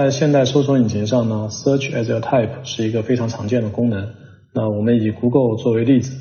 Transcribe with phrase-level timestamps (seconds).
[0.00, 4.08] 在现代搜索引擎上呢，Search as you type 是一个非常常见的功能。
[4.54, 6.16] 那我们以 Google 作为例子，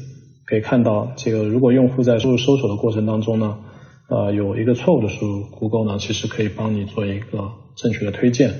[0.45, 3.57] 可以看到这个如果用户在输入搜索的过程当中呢，
[4.09, 8.51] 呃，有一个错误的输入，Google 呢其实可以帮你做一个正确的推荐。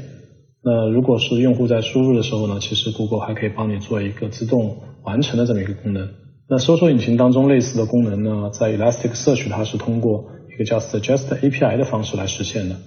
[0.64, 6.08] 那如果是用户在输入的时候呢，其实 Google 还可以帮你做一个自动完成的这么一个功能。
[6.48, 12.78] 那搜索引擎当中类似的功能呢，在 Elasticsearch 它是通过一个叫 Suggest API 的方式来实现的。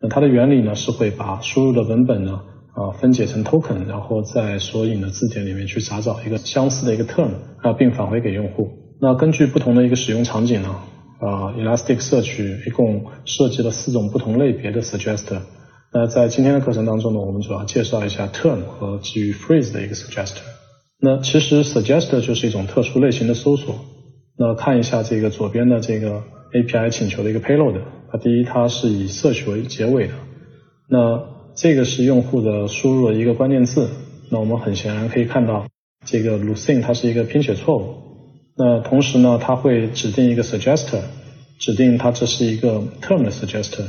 [0.00, 2.40] 那它的原理呢是会把输入的文本呢
[2.74, 7.30] 啊分解成 token，然后在索引的字典里面去查找一个相似的一个 term
[7.62, 8.68] 啊，并返回给用户。
[9.00, 10.68] 那根据不同的一个使用场景呢，
[11.20, 15.40] 啊 Elasticsearch 一共设计了四种不同类别的 Suggester。
[15.92, 20.40] 那在今天的课程当中呢，我们主要介绍一下 term 和基于 phrase 的一个 suggester。
[21.00, 23.76] 那其实 suggester 就是一种特殊类型的搜索。
[24.36, 27.80] 那看一下这个左边的这个 API 请求的一个 payload。
[28.18, 30.14] 第一，它是以 search 为结尾的。
[30.88, 31.22] 那
[31.54, 33.88] 这个是用户的输入的一个关键字。
[34.30, 35.66] 那我们很显然可以看到，
[36.04, 37.94] 这个 Lucene 它是一个拼写错误。
[38.56, 41.02] 那同时呢，它会指定一个 suggester，
[41.58, 43.84] 指定它这是一个 term 的 suggester。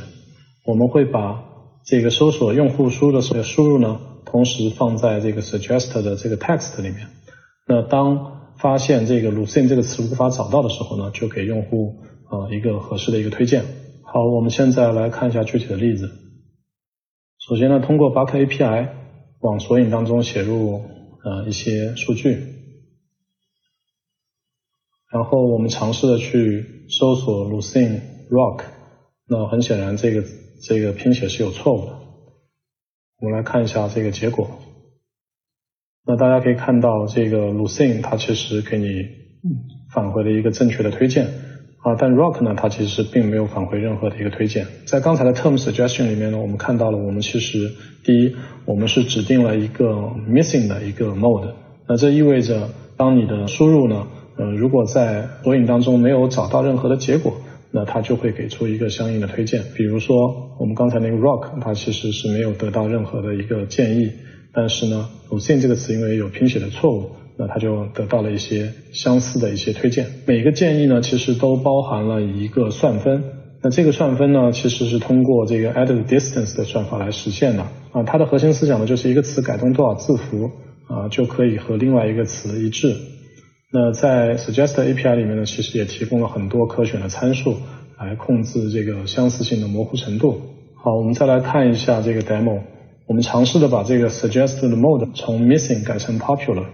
[0.65, 1.43] 我们会把
[1.85, 7.07] 这个搜索用户输入的这个输入呢，同时放在这个 suggest 的这个 text 里面。
[7.67, 11.95] 那当发现这个 Lucene 这个词无法找到的时候呢，就给用户
[12.29, 13.63] 呃一个合适的一个推荐。
[14.15, 16.09] 好，我们现在来看一下具体的例子。
[17.37, 18.89] 首先呢，通过 Buck API
[19.41, 20.81] 往索引当中写入
[21.21, 22.41] 呃一些数据，
[25.11, 27.99] 然后我们尝试的去搜索 Lucene
[28.29, 28.63] Rock。
[29.27, 30.23] 那很显然这个。
[30.63, 31.91] 这个拼写是有错误的，
[33.19, 34.49] 我们来看一下这个结果。
[36.05, 38.85] 那大家可以看到，这个 Lucene 它其实给你
[39.93, 41.27] 返回了一个正确的推荐
[41.85, 44.65] 啊，但 Rock 呢，它其实并没有返回任何的一个推荐。
[44.85, 47.71] 在刚才的 Term Suggestion 里面呢，我们看到了，我们其实
[48.03, 49.93] 第一，我们是指定了一个
[50.27, 51.53] Missing 的一个 Mode，
[51.87, 57.37] 那这意味着当你的输入呢，呃，如果在索引当中没有找到任何的结果。
[57.77, 64.11] 那它就会给出一个相应的推荐，比如说我们刚才那个 rock，它其实是没有得到任何的一个建议，
[64.53, 70.07] 但是呢，Lucene 这个词因为有拼写的错误，那它就得到了一些相似的一些推荐。
[70.25, 73.23] 每个建议呢，其实都包含了一个算分，
[73.61, 78.03] 那这个算分呢，其实是通过这个 added distance 的算法来实现的啊。
[78.03, 80.49] 它的核心思想呢，就是一个词改动多少字符
[80.87, 82.95] 啊，就可以和另外一个词一致。
[83.71, 87.55] 那在 Suggest API 里面呢，其实也提供了很多可选的参数
[87.99, 90.39] 来控制这个相似性的模糊程度。
[90.81, 92.61] 好，我们再来看一下这个 demo。
[93.07, 96.67] 我们尝试的把这个 Suggest 的 mode 从 Missing 改成 Popular。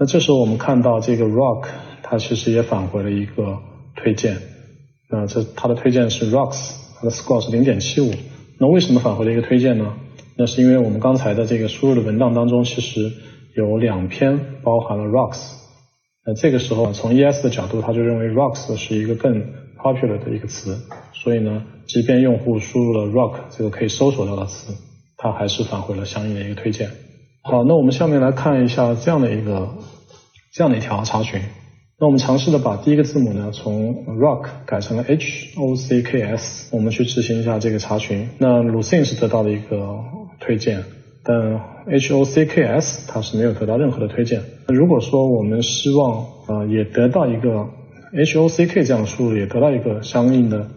[0.00, 1.68] 那这时候我们看到这个 Rock
[2.02, 3.58] 它其实也返回了一个
[3.96, 4.38] 推荐。
[5.10, 8.12] 那这它的推荐是 Rocks，它的 score 是零点七五。
[8.60, 9.94] 那为什么返回了一个推荐呢？
[10.36, 13.12] 那是因为我们刚才的这个输入的文档当中其实
[13.56, 15.56] 有两篇包含了 Rocks。
[16.24, 19.32] 那这个时候，从 ES 的角度，他就认为 rocks 是一个更
[19.78, 20.78] popular 的一个词，
[21.14, 24.74] 所以呢，即便用户输入了 rock 这个可以搜索到的词，
[25.16, 26.90] 它还是返回了相应的一个推荐。
[27.50, 29.70] 好，那我们下面来看一下这样的一个
[30.52, 31.40] 这样的一条查询。
[31.98, 38.28] 那我们尝试的把第一个字母呢从 rock 改成了 h o c k s，我们去执行一下这个查询。
[38.36, 39.98] 那 Lucene 是得到了一个
[40.38, 40.84] 推荐。
[41.24, 41.58] 但
[41.90, 44.42] H O C K S 它是没有得到任何的推荐。
[44.66, 47.66] 那如果说我们希望呃也得到一个
[48.14, 50.68] H O C K 这样的输入，也得到一个相应的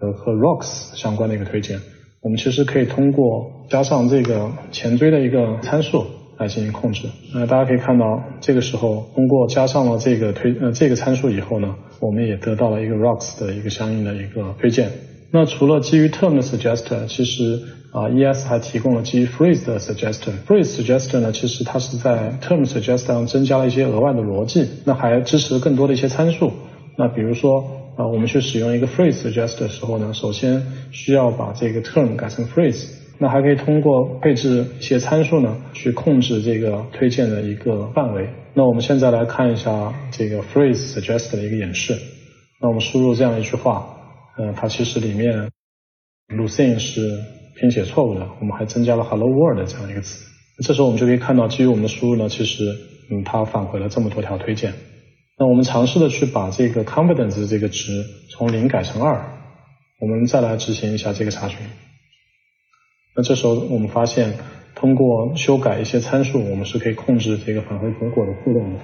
[0.00, 1.80] 呃和 Rocks 相关的一个推荐，
[2.22, 6.06] 我们其实可以通过加上这个前缀的一个参数
[6.40, 7.02] 来进行控制。
[7.34, 14.90] 那大家可以看到，这个时候通过加上了这个推呃这个参数以后呢，我们也得到了一个 Rocks 的一个相应的一个推荐。
[15.30, 17.60] 那除了基于 Term 的 Suggester，其实
[17.92, 20.32] 啊，ES 还提供了基于 Phrase 的 Suggester。
[20.48, 26.50] Phrase Suggester 呢，其实它是在 Term Suggester 上增加了一些额外的逻辑，那还支持更多的一些参数。
[26.96, 27.64] 那比如说
[27.96, 32.86] 啊，我们去使用一个 Phrase Suggester 的时候呢，首先需要把这个 Term 改成 Phrase，
[33.22, 38.30] 那还可以通过配置一些参数呢，去控制这个推荐的一个范围。
[38.54, 41.98] 那我们现在来看一下这个 Phrase suggest 的一个演示。
[42.62, 43.98] 那我们输入这样一句话。
[44.38, 45.50] 呃，它其实里面
[46.28, 47.18] Lucene 是
[47.60, 50.24] 拼写错误的，我们还增加了 Hello World 这样一个词。
[50.64, 52.64] 这时候我们就可以看到，基于我们的输入呢，其实
[53.10, 54.72] 嗯，它返回了这么多条推荐。
[55.38, 59.22] 那我们尝试的去把这个 confidence 这个值从零改成二，
[60.00, 61.58] 我们再来执行一下这个查询。
[63.16, 64.34] 那这时候我们发现，
[64.74, 68.80] 通过修改一些参数，我们是可以控制这个返回结果的互动的。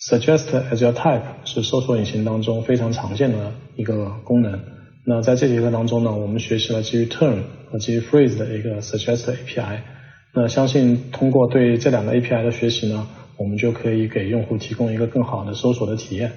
[0.00, 4.60] Suggest as your type 是搜索引擎当中非常常见的一个功能。
[5.04, 9.80] 那在这节课当中呢，我们学习了基于 term 和基于 phrase 的一个 suggest API。
[10.34, 13.06] 那相信通过对这两个 API 的学习呢，
[13.36, 16.32] 我们就可以给用户提供一个更好的搜索的体验。